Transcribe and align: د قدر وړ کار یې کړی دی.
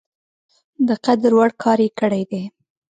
د 0.87 0.89
قدر 1.05 1.31
وړ 1.37 1.49
کار 1.63 1.79
یې 1.85 1.89
کړی 1.99 2.23
دی. 2.31 2.43